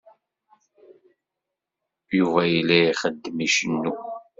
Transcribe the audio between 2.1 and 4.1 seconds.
Yuba yella ixeddem, icennu.